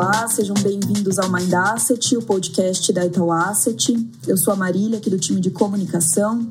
Olá, 0.00 0.28
sejam 0.28 0.54
bem-vindos 0.54 1.18
ao 1.18 1.28
Mind 1.28 1.52
Asset, 1.52 2.16
o 2.16 2.22
podcast 2.22 2.92
da 2.92 3.04
Itaú 3.04 3.32
Asset. 3.32 3.96
Eu 4.28 4.36
sou 4.36 4.54
a 4.54 4.56
Marília, 4.56 4.96
aqui 4.96 5.10
do 5.10 5.18
time 5.18 5.40
de 5.40 5.50
comunicação. 5.50 6.48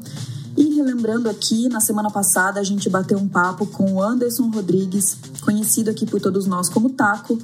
E 0.57 0.75
relembrando 0.75 1.29
aqui, 1.29 1.69
na 1.69 1.79
semana 1.79 2.11
passada 2.11 2.59
a 2.59 2.63
gente 2.65 2.89
bateu 2.89 3.17
um 3.17 3.25
papo 3.25 3.65
com 3.65 3.93
o 3.93 4.03
Anderson 4.03 4.49
Rodrigues, 4.49 5.17
conhecido 5.39 5.89
aqui 5.89 6.05
por 6.05 6.19
todos 6.19 6.45
nós 6.45 6.67
como 6.67 6.89
Taco. 6.89 7.39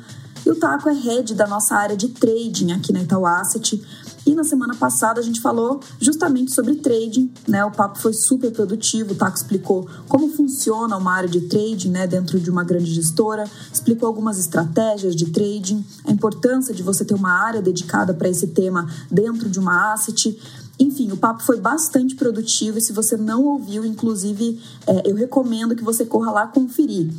E 0.46 0.50
o 0.52 0.56
Taco 0.58 0.90
é 0.90 0.94
head 0.94 1.36
da 1.36 1.48
nossa 1.48 1.74
área 1.74 1.96
de 1.96 2.10
trading 2.10 2.74
aqui 2.74 2.92
na 2.92 3.02
Itaú 3.02 3.26
Asset. 3.26 3.82
E 4.26 4.34
na 4.34 4.44
semana 4.44 4.74
passada 4.76 5.20
a 5.20 5.24
gente 5.24 5.42
falou 5.42 5.82
justamente 6.00 6.54
sobre 6.54 6.76
trading, 6.76 7.32
né? 7.48 7.64
O 7.66 7.72
papo 7.72 8.00
foi 8.00 8.14
super 8.14 8.52
produtivo, 8.52 9.14
o 9.14 9.16
Taco 9.16 9.36
explicou 9.36 9.88
como 10.08 10.30
funciona 10.30 10.96
uma 10.96 11.14
área 11.14 11.30
de 11.30 11.42
trading, 11.42 11.90
né, 11.90 12.08
dentro 12.08 12.40
de 12.40 12.50
uma 12.50 12.64
grande 12.64 12.94
gestora, 12.94 13.44
explicou 13.72 14.08
algumas 14.08 14.40
estratégias 14.40 15.16
de 15.16 15.32
trading, 15.32 15.84
a 16.06 16.12
importância 16.12 16.74
de 16.74 16.82
você 16.82 17.04
ter 17.04 17.14
uma 17.14 17.32
área 17.32 17.62
dedicada 17.62 18.14
para 18.14 18.30
esse 18.30 18.48
tema 18.48 18.88
dentro 19.12 19.50
de 19.50 19.60
uma 19.60 19.94
asset. 19.94 20.38
Enfim, 20.80 21.12
o 21.12 21.18
papo 21.18 21.44
foi 21.44 21.60
bastante 21.60 22.16
produtivo 22.16 22.78
e 22.78 22.82
se 22.82 22.94
você 22.94 23.16
não 23.16 23.44
ouviu, 23.44 23.86
inclusive, 23.86 24.60
é, 24.88 25.10
eu 25.10 25.16
recomendo 25.16 25.76
que 25.76 25.84
você 25.84 26.06
corra 26.06 26.32
lá 26.32 26.48
conferir. 26.48 27.10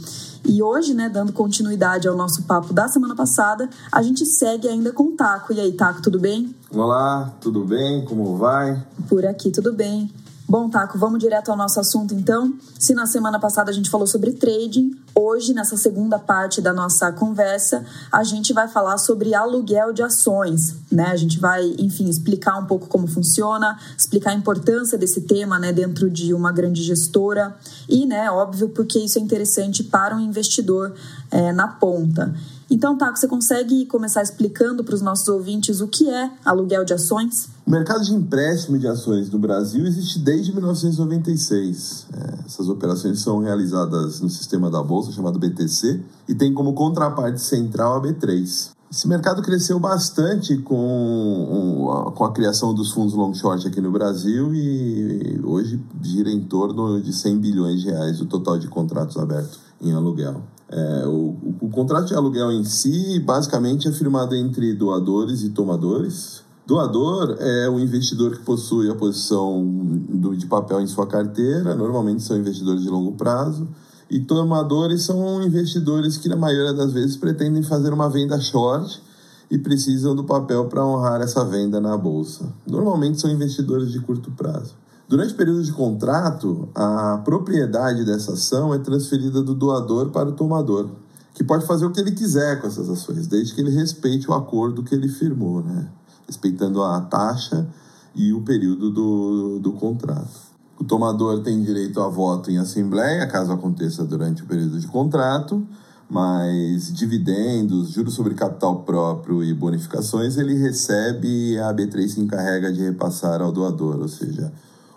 E 0.44 0.62
hoje, 0.62 0.92
né, 0.92 1.08
dando 1.08 1.32
continuidade 1.32 2.06
ao 2.06 2.14
nosso 2.14 2.42
papo 2.42 2.72
da 2.72 2.86
semana 2.86 3.14
passada, 3.14 3.68
a 3.90 4.02
gente 4.02 4.26
segue 4.26 4.68
ainda 4.68 4.92
com 4.92 5.04
o 5.04 5.12
Taco. 5.12 5.52
E 5.52 5.60
aí, 5.60 5.72
Taco, 5.72 6.02
tudo 6.02 6.18
bem? 6.18 6.54
Olá, 6.70 7.32
tudo 7.40 7.64
bem? 7.64 8.04
Como 8.04 8.36
vai? 8.36 8.84
Por 9.08 9.24
aqui, 9.24 9.50
tudo 9.50 9.72
bem. 9.72 10.12
Bom, 10.46 10.68
Taco, 10.68 10.98
vamos 10.98 11.18
direto 11.18 11.50
ao 11.50 11.56
nosso 11.56 11.80
assunto 11.80 12.12
então. 12.14 12.52
Se 12.78 12.94
na 12.94 13.06
semana 13.06 13.40
passada 13.40 13.70
a 13.70 13.74
gente 13.74 13.88
falou 13.88 14.06
sobre 14.06 14.32
trading, 14.32 14.94
hoje, 15.14 15.54
nessa 15.54 15.76
segunda 15.76 16.18
parte 16.18 16.60
da 16.60 16.72
nossa 16.72 17.12
conversa, 17.12 17.84
a 18.10 18.24
gente 18.24 18.52
vai 18.52 18.68
falar 18.68 18.98
sobre 18.98 19.34
aluguel 19.34 19.92
de 19.92 20.02
ações, 20.02 20.74
né? 20.90 21.06
A 21.06 21.16
gente 21.16 21.38
vai, 21.38 21.74
enfim, 21.78 22.08
explicar 22.08 22.58
um 22.58 22.66
pouco 22.66 22.88
como 22.88 23.06
funciona, 23.06 23.78
explicar 23.96 24.30
a 24.30 24.34
importância 24.34 24.98
desse 24.98 25.22
tema, 25.22 25.58
né, 25.58 25.72
dentro 25.72 26.10
de 26.10 26.34
uma 26.34 26.52
grande 26.52 26.82
gestora 26.82 27.56
e, 27.88 28.06
né, 28.06 28.30
óbvio, 28.30 28.68
porque 28.70 28.98
isso 28.98 29.18
é 29.18 29.22
interessante 29.22 29.84
para 29.84 30.16
um 30.16 30.20
investidor 30.20 30.94
é, 31.30 31.52
na 31.52 31.68
ponta. 31.68 32.34
Então, 32.70 32.96
Taco, 32.96 33.18
você 33.18 33.28
consegue 33.28 33.84
começar 33.86 34.22
explicando 34.22 34.82
para 34.82 34.94
os 34.94 35.02
nossos 35.02 35.28
ouvintes 35.28 35.80
o 35.80 35.86
que 35.86 36.08
é 36.08 36.30
aluguel 36.44 36.84
de 36.84 36.94
ações? 36.94 37.48
O 37.66 37.70
mercado 37.70 38.04
de 38.04 38.12
empréstimo 38.12 38.78
de 38.78 38.88
ações 38.88 39.30
no 39.30 39.38
Brasil 39.38 39.86
existe 39.86 40.18
desde 40.18 40.52
1996. 40.52 42.06
É, 42.12 42.34
essas 42.46 42.68
operações 42.68 43.20
são 43.20 43.38
realizadas 43.38 44.20
no 44.20 44.28
sistema 44.28 44.70
da 44.70 44.82
Bolsa 44.82 45.03
chamado 45.12 45.38
BTC 45.38 46.02
e 46.28 46.34
tem 46.34 46.52
como 46.52 46.72
contraparte 46.72 47.40
central 47.40 47.96
a 47.96 48.02
B3. 48.02 48.74
Esse 48.90 49.08
mercado 49.08 49.42
cresceu 49.42 49.80
bastante 49.80 50.56
com, 50.58 52.12
com 52.14 52.24
a 52.24 52.32
criação 52.32 52.72
dos 52.72 52.92
fundos 52.92 53.12
long 53.12 53.34
short 53.34 53.66
aqui 53.66 53.80
no 53.80 53.90
Brasil 53.90 54.54
e 54.54 55.40
hoje 55.42 55.82
gira 56.00 56.30
em 56.30 56.40
torno 56.40 57.00
de 57.02 57.12
100 57.12 57.38
bilhões 57.38 57.80
de 57.80 57.90
reais 57.90 58.20
o 58.20 58.26
total 58.26 58.56
de 58.56 58.68
contratos 58.68 59.16
abertos 59.16 59.58
em 59.82 59.92
aluguel. 59.92 60.42
É, 60.68 61.06
o, 61.06 61.36
o, 61.60 61.68
contrato 61.70 62.06
de 62.06 62.14
aluguel 62.14 62.52
em 62.52 62.64
si, 62.64 63.18
basicamente, 63.18 63.88
é 63.88 63.92
firmado 63.92 64.34
entre 64.34 64.72
doadores 64.72 65.42
e 65.42 65.50
tomadores. 65.50 66.42
Doador 66.66 67.36
é 67.40 67.68
o 67.68 67.78
investidor 67.78 68.36
que 68.36 68.44
possui 68.44 68.88
a 68.88 68.94
posição 68.94 69.64
do, 70.08 70.36
de 70.36 70.46
papel 70.46 70.80
em 70.80 70.86
sua 70.86 71.06
carteira, 71.06 71.74
normalmente 71.74 72.22
são 72.22 72.36
investidores 72.36 72.82
de 72.82 72.88
longo 72.88 73.12
prazo. 73.12 73.68
E 74.14 74.20
tomadores 74.20 75.02
são 75.02 75.42
investidores 75.42 76.16
que, 76.16 76.28
na 76.28 76.36
maioria 76.36 76.72
das 76.72 76.92
vezes, 76.92 77.16
pretendem 77.16 77.64
fazer 77.64 77.92
uma 77.92 78.08
venda 78.08 78.38
short 78.40 79.02
e 79.50 79.58
precisam 79.58 80.14
do 80.14 80.22
papel 80.22 80.66
para 80.66 80.86
honrar 80.86 81.20
essa 81.20 81.44
venda 81.44 81.80
na 81.80 81.96
bolsa. 81.96 82.44
Normalmente 82.64 83.20
são 83.20 83.28
investidores 83.28 83.90
de 83.90 83.98
curto 83.98 84.30
prazo. 84.30 84.76
Durante 85.08 85.34
o 85.34 85.36
período 85.36 85.64
de 85.64 85.72
contrato, 85.72 86.68
a 86.76 87.22
propriedade 87.24 88.04
dessa 88.04 88.34
ação 88.34 88.72
é 88.72 88.78
transferida 88.78 89.42
do 89.42 89.52
doador 89.52 90.10
para 90.10 90.28
o 90.28 90.32
tomador, 90.32 90.90
que 91.34 91.42
pode 91.42 91.66
fazer 91.66 91.84
o 91.84 91.90
que 91.90 91.98
ele 91.98 92.12
quiser 92.12 92.60
com 92.60 92.68
essas 92.68 92.88
ações, 92.88 93.26
desde 93.26 93.52
que 93.52 93.60
ele 93.62 93.72
respeite 93.72 94.30
o 94.30 94.34
acordo 94.34 94.84
que 94.84 94.94
ele 94.94 95.08
firmou, 95.08 95.60
né? 95.60 95.88
respeitando 96.24 96.80
a 96.84 97.00
taxa 97.00 97.66
e 98.14 98.32
o 98.32 98.42
período 98.42 98.92
do, 98.92 99.58
do 99.58 99.72
contrato. 99.72 100.43
O 100.84 100.86
tomador 100.86 101.40
tem 101.40 101.62
direito 101.62 101.98
a 101.98 102.10
voto 102.10 102.50
em 102.50 102.58
assembleia, 102.58 103.26
caso 103.26 103.50
aconteça 103.50 104.04
durante 104.04 104.42
o 104.42 104.46
período 104.46 104.78
de 104.78 104.86
contrato, 104.86 105.66
mas 106.10 106.92
dividendos, 106.92 107.88
juros 107.88 108.12
sobre 108.12 108.34
capital 108.34 108.82
próprio 108.82 109.42
e 109.42 109.54
bonificações 109.54 110.36
ele 110.36 110.52
recebe 110.52 111.52
e 111.52 111.58
a 111.58 111.72
B3 111.72 112.08
se 112.08 112.20
encarrega 112.20 112.70
de 112.70 112.82
repassar 112.82 113.40
ao 113.40 113.50
doador, 113.50 113.98
ou 113.98 114.08
seja, 114.08 114.52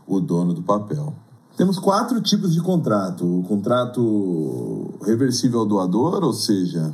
o 0.06 0.20
dono 0.20 0.53
do 0.53 0.62
papel. 0.62 1.14
Temos 1.56 1.80
quatro 1.80 2.19
tipos 2.19 2.54
de 2.54 2.59
contrato: 2.59 3.24
o 3.24 3.44
contrato 3.44 4.94
reversível 5.06 5.62
ao 5.62 5.66
doador, 5.66 6.22
ou 6.22 6.34
seja, 6.34 6.94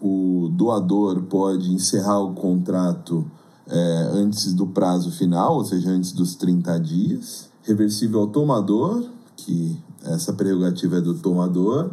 o 0.00 0.48
doador 0.50 1.24
pode 1.24 1.74
encerrar 1.74 2.20
o 2.20 2.32
contrato 2.32 3.30
é, 3.68 4.10
antes 4.14 4.54
do 4.54 4.66
prazo 4.66 5.10
final, 5.10 5.56
ou 5.56 5.64
seja, 5.66 5.90
antes 5.90 6.12
dos 6.12 6.34
30 6.36 6.80
dias. 6.80 7.49
Reversível 7.62 8.20
ao 8.20 8.26
tomador, 8.28 9.04
que 9.36 9.76
essa 10.04 10.32
prerrogativa 10.32 10.98
é 10.98 11.00
do 11.00 11.14
tomador. 11.14 11.90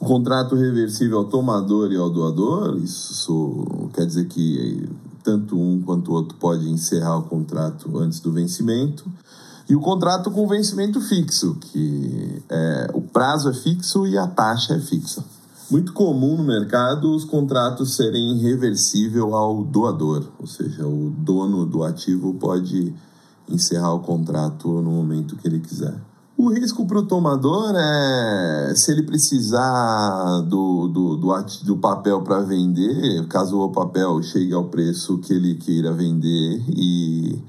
O 0.00 0.04
contrato 0.04 0.54
reversível 0.54 1.18
ao 1.18 1.24
tomador 1.24 1.90
e 1.90 1.96
ao 1.96 2.10
doador, 2.10 2.76
isso 2.78 3.88
quer 3.94 4.04
dizer 4.04 4.26
que 4.26 4.88
tanto 5.22 5.58
um 5.58 5.80
quanto 5.80 6.10
o 6.10 6.14
outro 6.14 6.36
pode 6.38 6.68
encerrar 6.68 7.18
o 7.18 7.22
contrato 7.22 7.98
antes 7.98 8.20
do 8.20 8.30
vencimento. 8.30 9.04
E 9.68 9.74
o 9.74 9.80
contrato 9.80 10.30
com 10.30 10.46
vencimento 10.46 11.00
fixo, 11.00 11.56
que 11.56 12.42
é, 12.48 12.90
o 12.94 13.00
prazo 13.00 13.48
é 13.48 13.54
fixo 13.54 14.06
e 14.06 14.16
a 14.16 14.26
taxa 14.26 14.74
é 14.74 14.80
fixa. 14.80 15.24
Muito 15.68 15.92
comum 15.92 16.36
no 16.36 16.44
mercado 16.44 17.12
os 17.12 17.24
contratos 17.24 17.96
serem 17.96 18.38
reversível 18.38 19.34
ao 19.34 19.64
doador, 19.64 20.24
ou 20.38 20.46
seja, 20.46 20.86
o 20.86 21.10
dono 21.18 21.66
do 21.66 21.82
ativo 21.82 22.34
pode 22.34 22.94
encerrar 23.48 23.92
o 23.94 24.00
contrato 24.00 24.68
no 24.80 24.90
momento 24.90 25.36
que 25.36 25.46
ele 25.46 25.60
quiser. 25.60 25.94
O 26.38 26.52
risco 26.52 26.86
para 26.86 26.98
o 26.98 27.06
tomador 27.06 27.74
é 27.74 28.74
se 28.76 28.92
ele 28.92 29.02
precisar 29.02 30.42
do, 30.42 30.86
do, 30.86 31.16
do, 31.16 31.32
do 31.64 31.76
papel 31.78 32.20
para 32.20 32.40
vender, 32.40 33.26
caso 33.26 33.58
o 33.58 33.72
papel 33.72 34.22
chegue 34.22 34.52
ao 34.52 34.64
preço 34.64 35.16
que 35.18 35.32
ele 35.32 35.54
queira 35.54 35.94
vender 35.94 36.62
e 36.68 37.42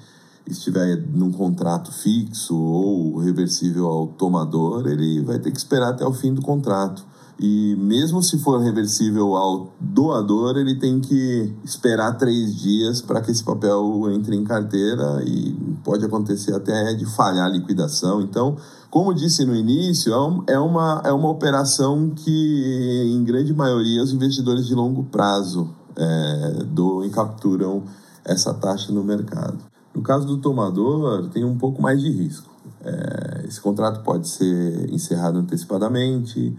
estiver 0.50 1.04
num 1.14 1.34
contrato 1.34 1.92
fixo 1.92 2.56
ou 2.56 3.18
reversível 3.18 3.88
ao 3.88 4.08
tomador, 4.08 4.88
ele 4.88 5.22
vai 5.22 5.38
ter 5.38 5.52
que 5.52 5.58
esperar 5.58 5.90
até 5.90 6.06
o 6.06 6.14
fim 6.14 6.34
do 6.34 6.42
contrato. 6.42 7.06
E 7.40 7.76
mesmo 7.76 8.24
se 8.24 8.40
for 8.40 8.60
reversível 8.60 9.36
ao 9.36 9.72
doador, 9.80 10.58
ele 10.58 10.76
tem 10.76 11.00
que 11.00 11.54
esperar 11.64 12.18
três 12.18 12.56
dias 12.56 13.00
para 13.00 13.22
que 13.22 13.30
esse 13.30 13.44
papel 13.44 14.12
entre 14.12 14.36
em 14.36 14.44
carteira 14.44 15.22
e 15.24 15.54
pode 15.84 16.04
acontecer 16.04 16.54
até 16.56 16.94
de 16.96 17.06
falhar 17.06 17.46
a 17.46 17.50
liquidação. 17.50 18.22
Então, 18.22 18.58
como 18.90 19.14
disse 19.14 19.46
no 19.46 19.56
início, 19.56 20.12
é, 20.48 20.54
é 20.54 20.60
uma, 20.60 21.02
é 21.06 21.12
uma 21.12 21.30
operação 21.30 22.10
que, 22.10 23.14
em 23.14 23.24
grande 23.24 23.54
maioria, 23.54 24.02
os 24.02 24.12
investidores 24.12 24.66
de 24.66 24.74
longo 24.74 25.04
prazo 25.04 25.70
é, 25.96 26.64
do, 26.64 27.06
e 27.06 27.10
capturam 27.12 27.84
essa 28.26 28.52
taxa 28.52 28.92
no 28.92 29.04
mercado. 29.04 29.60
No 29.94 30.02
caso 30.02 30.26
do 30.26 30.38
tomador, 30.38 31.30
tem 31.30 31.46
um 31.46 31.58
pouco 31.58 31.82
mais 31.82 32.02
de 32.02 32.10
risco. 32.10 32.50
É, 32.84 33.46
esse 33.48 33.62
contrato 33.62 34.04
pode 34.04 34.28
ser 34.28 34.92
encerrado 34.92 35.38
antecipadamente 35.38 36.56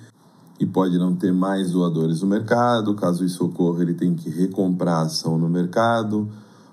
e 0.58 0.66
pode 0.66 0.98
não 0.98 1.14
ter 1.14 1.32
mais 1.32 1.70
doadores 1.70 2.22
no 2.22 2.28
mercado. 2.28 2.94
Caso 2.94 3.24
isso 3.24 3.44
ocorra, 3.44 3.82
ele 3.82 3.94
tem 3.94 4.14
que 4.14 4.28
recomprar 4.28 4.96
a 4.96 5.02
ação 5.02 5.38
no 5.38 5.48
mercado, 5.48 6.28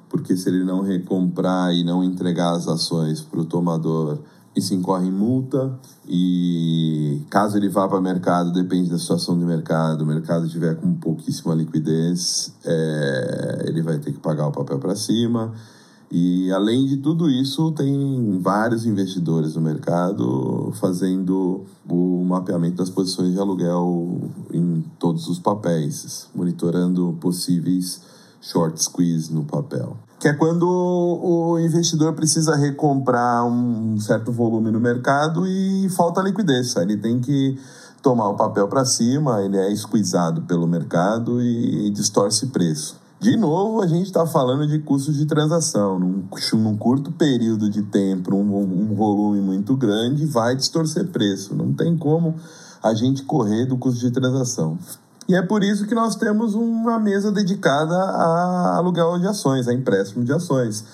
porque 0.09 0.35
se 0.35 0.49
ele 0.49 0.63
não 0.63 0.81
recomprar 0.81 1.73
e 1.73 1.83
não 1.83 2.03
entregar 2.03 2.53
as 2.53 2.67
ações 2.67 3.21
para 3.21 3.39
o 3.39 3.45
tomador, 3.45 4.19
isso 4.55 4.73
incorre 4.73 5.07
em 5.07 5.11
multa. 5.11 5.77
E 6.07 7.21
caso 7.29 7.57
ele 7.57 7.69
vá 7.69 7.87
para 7.87 7.99
o 7.99 8.01
mercado, 8.01 8.51
depende 8.51 8.89
da 8.89 8.97
situação 8.97 9.37
do 9.37 9.45
mercado, 9.45 10.01
o 10.01 10.05
mercado 10.05 10.47
tiver 10.47 10.75
com 10.75 10.93
pouquíssima 10.93 11.53
liquidez, 11.53 12.53
é, 12.63 13.65
ele 13.67 13.81
vai 13.81 13.99
ter 13.99 14.13
que 14.13 14.19
pagar 14.19 14.47
o 14.47 14.51
papel 14.51 14.79
para 14.79 14.95
cima. 14.95 15.53
E 16.17 16.49
além 16.49 16.85
de 16.85 16.95
tudo 16.95 17.29
isso, 17.29 17.73
tem 17.73 18.39
vários 18.41 18.85
investidores 18.85 19.55
no 19.55 19.61
mercado 19.61 20.71
fazendo 20.79 21.65
o 21.89 22.23
mapeamento 22.23 22.77
das 22.77 22.89
posições 22.89 23.33
de 23.33 23.37
aluguel 23.37 24.21
em 24.53 24.81
todos 24.97 25.27
os 25.27 25.39
papéis, 25.39 26.29
monitorando 26.33 27.17
possíveis 27.19 27.99
short 28.39 28.81
squeeze 28.81 29.33
no 29.33 29.43
papel. 29.43 29.97
Que 30.17 30.29
é 30.29 30.33
quando 30.33 30.65
o 30.65 31.59
investidor 31.59 32.13
precisa 32.13 32.55
recomprar 32.55 33.45
um 33.45 33.99
certo 33.99 34.31
volume 34.31 34.71
no 34.71 34.79
mercado 34.79 35.45
e 35.45 35.89
falta 35.89 36.21
liquidez. 36.21 36.77
Ele 36.77 36.95
tem 36.95 37.19
que 37.19 37.59
tomar 38.01 38.29
o 38.29 38.37
papel 38.37 38.69
para 38.69 38.85
cima, 38.85 39.41
ele 39.41 39.57
é 39.57 39.69
esquisado 39.69 40.43
pelo 40.43 40.65
mercado 40.65 41.41
e 41.41 41.89
distorce 41.89 42.47
preço. 42.47 43.03
De 43.25 43.35
novo, 43.35 43.81
a 43.81 43.87
gente 43.87 44.05
está 44.05 44.27
falando 44.27 44.67
de 44.67 44.77
custos 44.77 45.17
de 45.17 45.25
transação. 45.25 45.97
Num, 45.97 46.29
num 46.53 46.77
curto 46.77 47.11
período 47.11 47.67
de 47.71 47.81
tempo, 47.81 48.35
um, 48.35 48.55
um, 48.55 48.93
volume 48.93 49.41
muito 49.41 49.75
grande, 49.75 50.27
vai 50.27 50.55
distorcer 50.55 51.07
preço. 51.07 51.55
Não 51.55 51.73
tem 51.73 51.97
como 51.97 52.35
a 52.83 52.93
gente 52.93 53.23
correr 53.23 53.65
do 53.65 53.77
custo 53.77 53.99
de 53.99 54.11
transação. 54.11 54.77
E 55.27 55.33
é 55.33 55.41
por 55.41 55.63
isso 55.63 55.87
que 55.87 55.95
nós 55.95 56.15
temos 56.15 56.53
uma 56.53 56.99
mesa 56.99 57.31
dedicada 57.31 57.95
a 57.95 58.75
aluguel 58.75 59.17
de 59.17 59.25
ações, 59.25 59.67
a 59.67 59.73
empréstimo 59.73 60.23
de 60.23 60.31
ações 60.31 60.85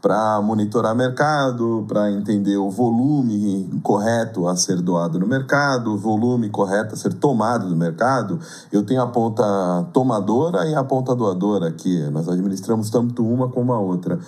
para 0.00 0.40
monitorar 0.40 0.94
mercado, 0.94 1.84
para 1.88 2.10
entender 2.10 2.56
o 2.56 2.70
volume 2.70 3.68
correto 3.82 4.46
a 4.46 4.56
ser 4.56 4.80
doado 4.80 5.18
no 5.18 5.26
mercado, 5.26 5.92
o 5.92 5.98
volume 5.98 6.48
correto 6.48 6.94
a 6.94 6.96
ser 6.96 7.14
tomado 7.14 7.68
do 7.68 7.76
mercado. 7.76 8.38
Eu 8.70 8.84
tenho 8.84 9.02
a 9.02 9.06
ponta 9.06 9.44
tomadora 9.92 10.66
e 10.66 10.74
a 10.74 10.84
ponta 10.84 11.14
doadora 11.14 11.68
aqui. 11.68 12.00
Nós 12.10 12.28
administramos 12.28 12.90
tanto 12.90 13.26
uma 13.26 13.48
como 13.48 13.72
a 13.72 13.80
outra. 13.80 14.18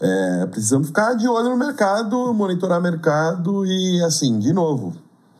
É, 0.00 0.46
precisamos 0.46 0.88
ficar 0.88 1.14
de 1.14 1.28
olho 1.28 1.50
no 1.50 1.56
mercado, 1.56 2.32
monitorar 2.32 2.80
mercado 2.80 3.66
e, 3.66 4.02
assim, 4.02 4.38
de 4.38 4.52
novo, 4.52 4.94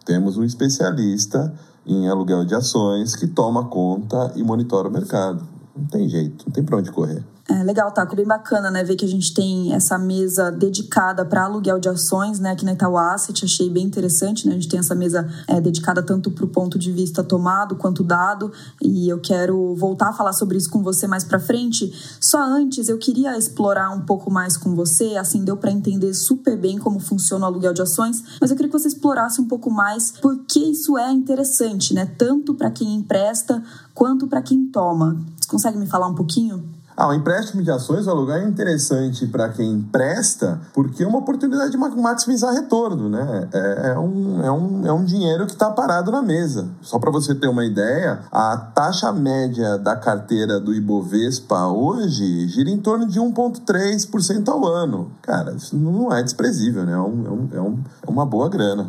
temos 0.04 0.36
um 0.36 0.44
especialista 0.44 1.52
em 1.86 2.08
aluguel 2.08 2.44
de 2.44 2.54
ações 2.54 3.16
que 3.16 3.26
toma 3.26 3.64
conta 3.64 4.32
e 4.36 4.42
monitora 4.44 4.88
o 4.88 4.92
mercado. 4.92 5.42
Não 5.74 5.86
tem 5.86 6.08
jeito, 6.08 6.44
não 6.46 6.52
tem 6.52 6.62
para 6.62 6.76
onde 6.76 6.92
correr. 6.92 7.24
É, 7.50 7.64
legal, 7.64 7.90
Taco, 7.90 8.14
bem 8.14 8.24
bacana, 8.24 8.70
né? 8.70 8.84
Ver 8.84 8.94
que 8.94 9.04
a 9.04 9.08
gente 9.08 9.34
tem 9.34 9.74
essa 9.74 9.98
mesa 9.98 10.52
dedicada 10.52 11.24
para 11.24 11.42
aluguel 11.42 11.80
de 11.80 11.88
ações, 11.88 12.38
né? 12.38 12.52
Aqui 12.52 12.64
na 12.64 12.74
Itaú 12.74 12.96
Asset, 12.96 13.44
achei 13.44 13.68
bem 13.68 13.84
interessante, 13.84 14.46
né? 14.46 14.52
A 14.52 14.54
gente 14.54 14.68
tem 14.68 14.78
essa 14.78 14.94
mesa 14.94 15.28
é, 15.48 15.60
dedicada 15.60 16.00
tanto 16.00 16.30
para 16.30 16.44
o 16.44 16.48
ponto 16.48 16.78
de 16.78 16.92
vista 16.92 17.24
tomado 17.24 17.74
quanto 17.74 18.04
dado, 18.04 18.52
e 18.80 19.08
eu 19.08 19.18
quero 19.18 19.74
voltar 19.74 20.10
a 20.10 20.12
falar 20.12 20.32
sobre 20.32 20.58
isso 20.58 20.70
com 20.70 20.80
você 20.80 21.08
mais 21.08 21.24
para 21.24 21.40
frente. 21.40 21.92
Só 22.20 22.40
antes, 22.40 22.88
eu 22.88 22.98
queria 22.98 23.36
explorar 23.36 23.90
um 23.90 24.02
pouco 24.02 24.30
mais 24.30 24.56
com 24.56 24.76
você, 24.76 25.16
assim, 25.16 25.42
deu 25.42 25.56
para 25.56 25.72
entender 25.72 26.14
super 26.14 26.56
bem 26.56 26.78
como 26.78 27.00
funciona 27.00 27.46
o 27.46 27.48
aluguel 27.48 27.72
de 27.72 27.82
ações, 27.82 28.22
mas 28.40 28.52
eu 28.52 28.56
queria 28.56 28.70
que 28.70 28.78
você 28.78 28.86
explorasse 28.86 29.40
um 29.40 29.48
pouco 29.48 29.72
mais 29.72 30.12
por 30.12 30.38
que 30.46 30.70
isso 30.70 30.96
é 30.96 31.10
interessante, 31.10 31.94
né? 31.94 32.06
Tanto 32.16 32.54
para 32.54 32.70
quem 32.70 32.94
empresta 32.94 33.60
quanto 33.92 34.28
para 34.28 34.40
quem 34.40 34.66
toma. 34.66 35.20
Você 35.36 35.48
consegue 35.48 35.78
me 35.78 35.86
falar 35.86 36.06
um 36.06 36.14
pouquinho? 36.14 36.78
Ah, 37.00 37.08
o 37.08 37.14
empréstimo 37.14 37.62
de 37.62 37.70
ações, 37.70 38.06
o 38.06 38.10
aluguel 38.10 38.36
é 38.36 38.44
interessante 38.44 39.26
para 39.26 39.48
quem 39.48 39.72
empresta, 39.72 40.60
porque 40.74 41.02
é 41.02 41.06
uma 41.06 41.20
oportunidade 41.20 41.70
de 41.70 41.78
maximizar 41.78 42.52
retorno, 42.52 43.08
né? 43.08 43.48
É, 43.54 43.92
é 43.92 43.98
um, 43.98 44.44
é, 44.44 44.52
um, 44.52 44.86
é 44.86 44.92
um 44.92 45.02
dinheiro 45.02 45.46
que 45.46 45.52
está 45.52 45.70
parado 45.70 46.12
na 46.12 46.20
mesa. 46.20 46.68
Só 46.82 46.98
para 46.98 47.10
você 47.10 47.34
ter 47.34 47.48
uma 47.48 47.64
ideia, 47.64 48.20
a 48.30 48.54
taxa 48.54 49.10
média 49.12 49.78
da 49.78 49.96
carteira 49.96 50.60
do 50.60 50.74
Ibovespa 50.74 51.68
hoje 51.68 52.46
gira 52.48 52.68
em 52.68 52.76
torno 52.76 53.08
de 53.08 53.18
1,3% 53.18 54.46
ao 54.50 54.66
ano. 54.66 55.10
Cara, 55.22 55.52
isso 55.52 55.74
não 55.74 56.12
é 56.12 56.22
desprezível, 56.22 56.84
né? 56.84 56.92
É, 56.92 56.98
um, 56.98 57.24
é, 57.24 57.60
um, 57.62 57.78
é, 57.80 58.08
é 58.08 58.10
uma 58.10 58.26
boa 58.26 58.50
grana. 58.50 58.88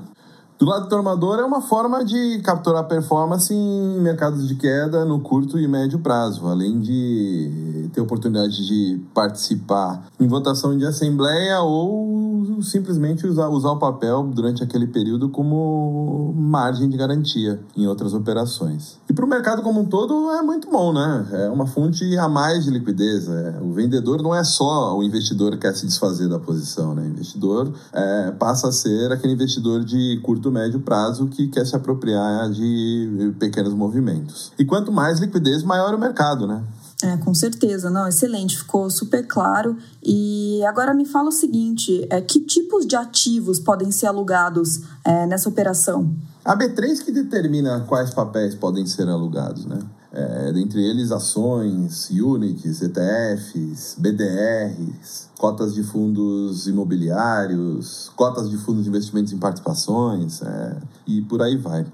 Do 0.62 0.68
lado 0.68 0.84
do 0.84 0.90
tomador 0.90 1.40
é 1.40 1.44
uma 1.44 1.60
forma 1.60 2.06
de 2.06 2.40
capturar 2.44 2.88
performance 2.88 3.52
em 3.52 4.00
mercados 4.00 4.48
de 4.48 4.54
queda 4.54 5.04
no 5.04 5.20
curto 5.20 5.58
e 5.58 5.68
médio 5.68 5.98
prazo, 5.98 6.48
além 6.48 6.80
de 6.80 7.90
ter 7.92 8.00
oportunidade 8.00 8.68
de 8.68 9.02
participar 9.12 10.06
em 10.20 10.28
votação 10.28 10.78
de 10.78 10.86
assembleia 10.86 11.62
ou 11.62 12.62
simplesmente 12.62 13.26
usar, 13.26 13.50
usar 13.50 13.72
o 13.72 13.80
papel 13.80 14.30
durante 14.34 14.64
aquele 14.64 14.86
período 14.86 15.30
como 15.30 16.32
margem 16.38 16.88
de 16.88 16.96
garantia 16.96 17.60
em 17.76 17.88
outras 17.88 18.14
operações. 18.14 19.00
E 19.10 19.14
para 19.14 19.26
o 19.26 19.28
mercado 19.28 19.64
como 19.64 19.82
um 19.82 19.86
todo 19.86 20.30
é 20.32 20.44
muito 20.44 20.70
bom, 20.70 20.94
né? 20.94 21.28
É 21.32 21.50
uma 21.50 21.66
fonte 21.66 22.18
a 22.18 22.30
mais 22.30 22.64
de 22.64 22.70
liquidez. 22.70 23.28
É. 23.28 23.60
O 23.62 23.74
vendedor 23.74 24.22
não 24.22 24.34
é 24.34 24.44
só 24.44 24.96
o 24.96 25.04
investidor 25.04 25.52
que 25.54 25.58
quer 25.58 25.76
se 25.76 25.88
desfazer 25.88 26.30
da 26.30 26.40
posição, 26.40 26.94
né? 26.94 27.02
O 27.02 27.10
investidor 27.10 27.74
é, 27.92 28.32
passa 28.32 28.68
a 28.68 28.72
ser 28.72 29.12
aquele 29.12 29.34
investidor 29.34 29.84
de 29.84 30.20
curto 30.24 30.51
médio 30.52 30.80
prazo 30.82 31.28
que 31.28 31.48
quer 31.48 31.66
se 31.66 31.76
apropriar 31.76 32.50
de 32.52 33.34
pequenos 33.40 33.74
movimentos. 33.74 34.52
E 34.60 34.66
quanto 34.66 34.92
mais 34.92 35.20
liquidez, 35.20 35.64
maior 35.64 35.94
o 35.94 35.98
mercado, 35.98 36.46
né? 36.46 36.64
É, 37.04 37.18
com 37.18 37.34
certeza, 37.34 37.90
não, 37.90 38.08
excelente, 38.08 38.58
ficou 38.58 38.90
super 38.90 39.26
claro. 39.26 39.76
E 40.04 40.64
agora 40.66 40.94
me 40.94 41.06
fala 41.06 41.30
o 41.30 41.32
seguinte: 41.32 42.06
é, 42.10 42.22
que 42.22 42.40
tipos 42.42 42.86
de 42.86 42.96
ativos 42.96 43.60
podem 43.60 43.92
ser 43.92 44.06
alugados 44.06 44.82
é, 45.04 45.26
nessa 45.26 45.50
operação? 45.50 46.14
A 46.46 46.56
B3 46.56 47.04
que 47.04 47.12
determina 47.12 47.82
quais 47.88 48.14
papéis 48.14 48.54
podem 48.54 48.86
ser 48.86 49.08
alugados, 49.10 49.66
né? 49.66 49.80
É, 50.14 50.52
dentre 50.52 50.84
eles 50.84 51.10
ações, 51.10 52.10
units, 52.10 52.82
ETFs, 52.82 53.96
BDRs, 53.98 55.30
cotas 55.38 55.74
de 55.74 55.84
fundos 55.84 56.68
imobiliários, 56.68 58.12
cotas 58.16 58.50
de 58.50 58.58
fundos 58.58 58.84
de 58.84 58.90
investimentos 58.90 59.32
em 59.32 59.38
participações 59.38 60.42
é, 60.42 60.78
e 61.08 61.22
por 61.22 61.42
aí 61.42 61.56
vai. 61.56 61.86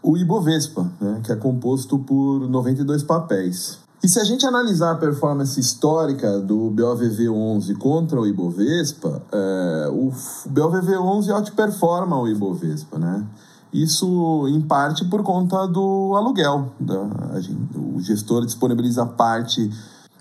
o 0.02 0.18
Ibovespa, 0.18 0.90
né, 1.02 1.22
que 1.24 1.32
é 1.32 1.36
composto 1.36 2.00
por 2.00 2.48
92 2.48 3.04
papéis. 3.04 3.80
E 4.04 4.08
se 4.08 4.20
a 4.20 4.24
gente 4.24 4.46
analisar 4.46 4.92
a 4.92 4.96
performance 4.96 5.60
histórica 5.60 6.40
do 6.40 6.72
BOVV11 6.72 7.78
contra 7.78 8.20
o 8.20 8.28
Ibovespa, 8.28 9.22
é, 9.32 9.90
o 9.90 10.12
BOVV11 10.50 11.34
outperforma 11.34 12.20
o 12.20 12.28
Ibovespa, 12.28 13.00
né? 13.00 13.26
Isso, 13.74 14.48
em 14.48 14.62
parte, 14.62 15.04
por 15.06 15.24
conta 15.24 15.68
do 15.68 16.16
aluguel. 16.16 16.72
Da, 16.80 17.40
gente, 17.40 17.78
o 17.78 18.00
gestor 18.00 18.46
disponibiliza 18.46 19.06
parte 19.06 19.70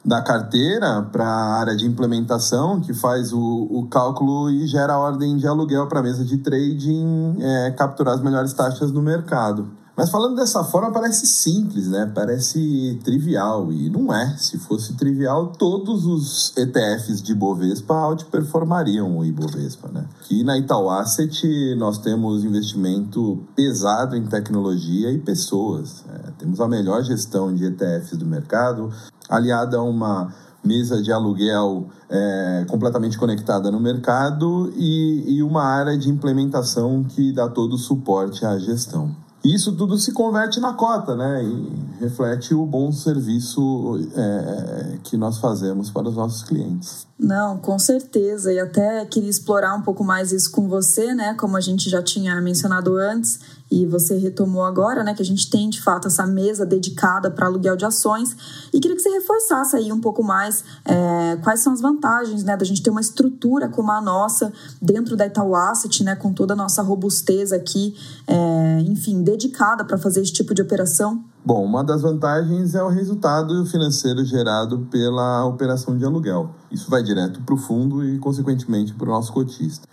da 0.05 0.23
carteira 0.23 1.03
para 1.03 1.25
a 1.25 1.59
área 1.59 1.77
de 1.77 1.85
implementação, 1.85 2.81
que 2.81 2.95
faz 2.95 3.33
o, 3.33 3.67
o, 3.71 3.87
cálculo 3.89 4.49
e 4.51 4.67
gera 4.67 4.95
a 4.95 4.99
ordem 4.99 5.37
de 5.37 5.47
aluguel 5.47 5.87
para 5.89 6.01
a 6.01 6.03
mesa 6.03 6.25
de 6.25 6.39
trading 6.39 7.37
é, 7.41 7.71
capturar 7.73 8.15
as 8.15 8.23
melhores 8.23 8.53
taxas 8.53 8.93
no 8.93 9.03
mercado. 9.03 9.69
Mas 9.97 10.11
falando 10.11 10.37
dessa 10.37 10.63
forma 10.63 10.93
parece 10.93 11.27
simples, 11.27 11.89
né? 11.89 12.11
Parece 12.15 13.01
trivial 13.03 13.73
e 13.73 13.89
não 13.89 14.13
é. 14.13 14.37
Se 14.37 14.59
fosse 14.59 14.93
trivial, 14.93 15.47
todos 15.47 16.05
os 16.05 16.53
ETFs 16.55 17.23
de 17.23 17.35
Bovespa 17.35 18.07
outperformariam 18.07 19.17
o 19.17 19.25
Ibovespa, 19.25 19.89
né? 19.89 20.05
Aqui 20.21 20.45
na 20.45 20.59
Itaú 20.59 20.91
Asset 20.91 21.75
nós 21.77 21.97
temos 21.97 22.45
investimento 22.45 23.43
pesado 23.55 24.15
em 24.15 24.27
tecnologia 24.27 25.11
e 25.11 25.19
pessoas. 25.19 26.05
É, 26.13 26.31
temos 26.39 26.61
a 26.61 26.69
melhor 26.69 27.03
gestão 27.03 27.55
de 27.55 27.65
ETFs 27.65 28.19
do 28.19 28.27
mercado, 28.27 28.93
aliada 29.31 29.79
a 29.79 29.83
uma 29.83 30.31
mesa 30.63 31.03
de 31.03 31.11
aluguel 31.11 31.87
é, 32.11 32.67
completamente 32.69 33.17
conectada 33.17 33.71
no 33.71 33.81
mercado 33.81 34.71
e, 34.77 35.37
e 35.37 35.43
uma 35.43 35.63
área 35.63 35.97
de 35.97 36.11
implementação 36.11 37.03
que 37.03 37.33
dá 37.33 37.49
todo 37.49 37.75
o 37.75 37.79
suporte 37.79 38.45
à 38.45 38.59
gestão. 38.59 39.25
Isso 39.55 39.73
tudo 39.73 39.97
se 39.97 40.13
converte 40.13 40.59
na 40.59 40.73
cota, 40.73 41.15
né? 41.15 41.45
E 41.45 41.87
reflete 42.01 42.53
o 42.55 42.67
bom 42.67 42.91
serviço 42.91 43.99
é, 44.15 44.99
que 45.05 45.17
nós 45.17 45.39
fazemos 45.39 45.91
para 45.91 46.09
os 46.09 46.17
nossos 46.17 46.43
clientes. 46.43 47.07
Não, 47.19 47.57
com 47.59 47.79
certeza. 47.79 48.53
E 48.53 48.59
até 48.59 49.05
queria 49.07 49.31
explorar 49.31 49.75
um 49.75 49.83
pouco 49.83 50.03
mais 50.03 50.33
isso 50.33 50.51
com 50.51 50.69
você, 50.69 51.15
né? 51.15 51.35
Como 51.35 51.57
a 51.57 51.61
gente 51.61 51.89
já 51.89 52.03
tinha 52.03 52.41
mencionado 52.41 52.97
antes 52.97 53.41
e 53.71 53.85
você 53.85 54.17
retomou 54.17 54.65
agora, 54.65 55.03
né, 55.03 55.15
que 55.15 55.23
a 55.23 55.25
gente 55.25 55.51
tem 55.51 55.69
de 55.69 55.81
fato 55.81 56.07
essa 56.07 56.27
mesa 56.27 56.65
dedicada 56.65 57.31
para 57.31 57.47
aluguel 57.47 57.77
de 57.77 57.85
ações. 57.85 58.37
E 58.73 58.81
queria 58.81 58.97
que 58.97 59.03
você 59.03 59.11
reforçasse 59.11 59.77
aí 59.77 59.93
um 59.93 60.01
pouco 60.01 60.23
mais 60.23 60.65
é, 60.85 61.37
quais 61.43 61.61
são 61.61 61.73
as 61.73 61.81
vantagens, 61.81 62.45
né, 62.45 62.57
da 62.57 62.65
gente 62.65 62.83
ter 62.83 62.91
uma 62.91 63.01
estrutura 63.01 63.69
como 63.69 63.91
a 63.91 64.01
nossa 64.01 64.53
dentro 64.81 65.17
da 65.17 65.27
Itaú 65.27 65.55
Asset, 65.55 66.05
né, 66.05 66.15
com 66.15 66.33
toda 66.33 66.55
a 66.55 66.57
nossa 66.57 66.83
robustez 66.83 67.53
aqui, 67.53 67.95
é, 68.27 68.81
enfim, 68.87 69.23
dedicada 69.23 69.85
para 69.85 69.99
fazer 69.99 70.23
esse 70.23 70.33
tipo 70.33 70.55
de 70.55 70.63
operação. 70.63 71.25
Bom, 71.45 71.65
uma 71.65 71.85
das 71.85 72.03
vantagens 72.03 72.75
é 72.75 72.83
o 72.83 72.89
resultado 72.89 73.65
financeiro 73.67 74.25
gerado 74.25 74.81
pela 74.91 75.45
operação 75.45 75.97
de 75.97 76.05
aluguel. 76.05 76.51
Isso 76.73 76.91
vai 76.91 77.05
direto 77.05 77.41
para 77.43 77.55
o 77.55 77.59
fundo 77.59 78.05
e, 78.05 78.19
consequentemente, 78.19 78.93
para 78.93 79.09
o 79.09 79.13
nosso 79.13 79.33
cotista. 79.33 79.87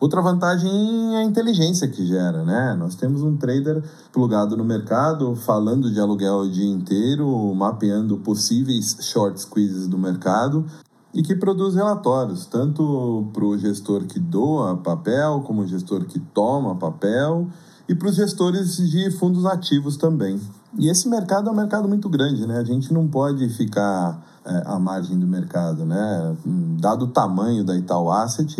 Outra 0.00 0.22
vantagem 0.22 1.14
é 1.14 1.18
a 1.18 1.24
inteligência 1.24 1.86
que 1.86 2.06
gera, 2.06 2.42
né? 2.42 2.74
Nós 2.74 2.94
temos 2.94 3.22
um 3.22 3.36
trader 3.36 3.84
plugado 4.10 4.56
no 4.56 4.64
mercado, 4.64 5.36
falando 5.36 5.90
de 5.90 6.00
aluguel 6.00 6.38
o 6.38 6.50
dia 6.50 6.66
inteiro, 6.66 7.54
mapeando 7.54 8.16
possíveis 8.16 8.96
short 9.02 9.38
squeezes 9.38 9.86
do 9.86 9.98
mercado 9.98 10.64
e 11.12 11.22
que 11.22 11.34
produz 11.34 11.74
relatórios, 11.74 12.46
tanto 12.46 13.28
para 13.32 13.44
o 13.44 13.58
gestor 13.58 14.04
que 14.06 14.18
doa 14.18 14.74
papel, 14.76 15.42
como 15.46 15.62
o 15.62 15.66
gestor 15.66 16.06
que 16.06 16.18
toma 16.18 16.76
papel, 16.76 17.48
e 17.86 17.94
para 17.94 18.08
os 18.08 18.14
gestores 18.14 18.76
de 18.76 19.10
fundos 19.10 19.44
ativos 19.44 19.98
também. 19.98 20.40
E 20.78 20.88
esse 20.88 21.08
mercado 21.08 21.50
é 21.50 21.52
um 21.52 21.56
mercado 21.56 21.88
muito 21.88 22.08
grande, 22.08 22.46
né? 22.46 22.58
A 22.58 22.64
gente 22.64 22.94
não 22.94 23.06
pode 23.06 23.46
ficar 23.50 24.24
à 24.44 24.78
margem 24.78 25.18
do 25.18 25.26
mercado, 25.26 25.84
né? 25.84 26.36
Dado 26.80 27.04
o 27.04 27.08
tamanho 27.08 27.64
da 27.64 27.76
Itaú 27.76 28.10
Asset, 28.10 28.56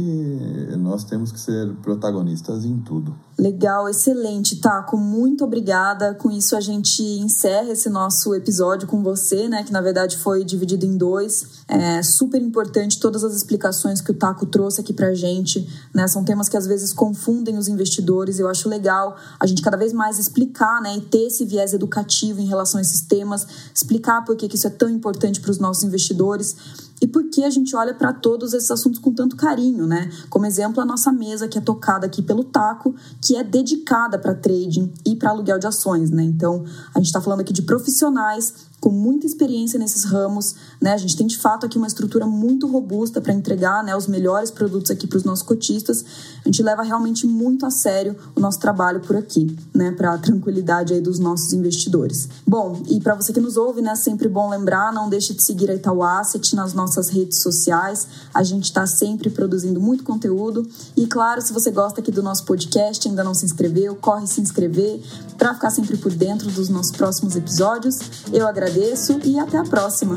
nós 0.78 1.04
temos 1.04 1.32
que 1.32 1.40
ser 1.40 1.72
protagonistas 1.82 2.64
em 2.64 2.78
tudo. 2.78 3.14
Legal, 3.38 3.88
excelente, 3.88 4.56
Taco. 4.56 4.98
Muito 4.98 5.44
obrigada. 5.44 6.14
Com 6.14 6.30
isso 6.30 6.54
a 6.54 6.60
gente 6.60 7.02
encerra 7.02 7.70
esse 7.70 7.88
nosso 7.88 8.34
episódio 8.34 8.86
com 8.86 9.02
você, 9.02 9.48
né? 9.48 9.62
Que 9.62 9.72
na 9.72 9.80
verdade 9.80 10.18
foi 10.18 10.44
dividido 10.44 10.84
em 10.84 10.94
dois. 10.98 11.64
É 11.66 12.02
super 12.02 12.42
importante 12.42 13.00
todas 13.00 13.24
as 13.24 13.34
explicações 13.34 14.02
que 14.02 14.10
o 14.10 14.14
Taco 14.14 14.44
trouxe 14.44 14.82
aqui 14.82 14.92
pra 14.92 15.14
gente, 15.14 15.66
né? 15.94 16.06
São 16.06 16.22
temas 16.22 16.50
que 16.50 16.56
às 16.56 16.66
vezes 16.66 16.92
confundem 16.92 17.56
os 17.56 17.66
investidores. 17.66 18.38
Eu 18.38 18.46
acho 18.46 18.68
legal 18.68 19.16
a 19.40 19.46
gente 19.46 19.62
cada 19.62 19.78
vez 19.78 19.94
mais 19.94 20.18
explicar, 20.18 20.82
né? 20.82 20.98
E 20.98 21.00
ter 21.00 21.28
esse 21.28 21.46
viés 21.46 21.72
educativo 21.72 22.40
em 22.42 22.46
relação 22.46 22.76
a 22.76 22.82
esses 22.82 23.00
temas, 23.00 23.46
explicar 23.74 24.22
por 24.22 24.36
que 24.36 24.54
isso 24.54 24.66
é 24.66 24.70
tão 24.70 24.90
importante 24.90 25.40
para 25.40 25.50
os 25.50 25.58
nossos 25.70 25.84
investidores 25.84 26.56
e 27.00 27.06
por 27.06 27.30
que 27.30 27.44
a 27.44 27.50
gente 27.50 27.74
olha 27.74 27.94
para 27.94 28.12
todos 28.12 28.52
esses 28.52 28.70
assuntos 28.70 28.98
com 28.98 29.12
tanto 29.12 29.34
carinho, 29.34 29.86
né? 29.86 30.10
Como 30.28 30.44
exemplo, 30.44 30.82
a 30.82 30.84
nossa 30.84 31.10
mesa 31.10 31.48
que 31.48 31.56
é 31.56 31.60
tocada 31.60 32.06
aqui 32.06 32.20
pelo 32.20 32.44
Taco, 32.44 32.94
que 33.22 33.36
é 33.36 33.42
dedicada 33.42 34.18
para 34.18 34.34
trading 34.34 34.92
e 35.06 35.16
para 35.16 35.30
aluguel 35.30 35.58
de 35.58 35.66
ações, 35.66 36.10
né? 36.10 36.22
Então, 36.22 36.64
a 36.94 36.98
gente 36.98 37.06
está 37.06 37.20
falando 37.20 37.40
aqui 37.40 37.52
de 37.52 37.62
profissionais 37.62 38.69
com 38.80 38.90
muita 38.90 39.26
experiência 39.26 39.78
nesses 39.78 40.04
ramos, 40.04 40.54
né? 40.80 40.94
A 40.94 40.96
gente 40.96 41.16
tem 41.16 41.26
de 41.26 41.36
fato 41.36 41.66
aqui 41.66 41.76
uma 41.76 41.86
estrutura 41.86 42.26
muito 42.26 42.66
robusta 42.66 43.20
para 43.20 43.32
entregar, 43.32 43.84
né, 43.84 43.94
os 43.94 44.06
melhores 44.06 44.50
produtos 44.50 44.90
aqui 44.90 45.06
para 45.06 45.18
os 45.18 45.24
nossos 45.24 45.44
cotistas. 45.44 46.02
A 46.44 46.48
gente 46.48 46.62
leva 46.62 46.82
realmente 46.82 47.26
muito 47.26 47.66
a 47.66 47.70
sério 47.70 48.16
o 48.34 48.40
nosso 48.40 48.58
trabalho 48.58 49.00
por 49.00 49.16
aqui, 49.16 49.54
né, 49.74 49.92
para 49.92 50.14
a 50.14 50.18
tranquilidade 50.18 50.94
aí 50.94 51.00
dos 51.00 51.18
nossos 51.18 51.52
investidores. 51.52 52.28
Bom, 52.46 52.82
e 52.88 52.98
para 53.00 53.14
você 53.14 53.32
que 53.32 53.40
nos 53.40 53.58
ouve, 53.58 53.82
né, 53.82 53.94
sempre 53.94 54.28
bom 54.28 54.48
lembrar, 54.48 54.92
não 54.92 55.10
deixe 55.10 55.34
de 55.34 55.44
seguir 55.44 55.70
a 55.70 55.74
Itaú 55.74 56.02
Asset 56.02 56.56
nas 56.56 56.72
nossas 56.72 57.10
redes 57.10 57.42
sociais. 57.42 58.06
A 58.32 58.42
gente 58.42 58.64
está 58.64 58.86
sempre 58.86 59.28
produzindo 59.28 59.78
muito 59.78 60.04
conteúdo 60.04 60.66
e 60.96 61.06
claro, 61.06 61.42
se 61.42 61.52
você 61.52 61.70
gosta 61.70 62.00
aqui 62.00 62.10
do 62.10 62.22
nosso 62.22 62.46
podcast, 62.46 63.06
ainda 63.06 63.22
não 63.22 63.34
se 63.34 63.44
inscreveu, 63.44 63.94
corre 63.94 64.26
se 64.26 64.40
inscrever 64.40 65.02
para 65.36 65.52
ficar 65.52 65.70
sempre 65.70 65.98
por 65.98 66.12
dentro 66.12 66.50
dos 66.50 66.70
nossos 66.70 66.92
próximos 66.92 67.36
episódios. 67.36 67.98
Eu 68.32 68.46
agradeço 68.46 68.69
agradeço 68.70 69.18
e 69.24 69.38
até 69.38 69.58
a 69.58 69.64
próxima! 69.64 70.16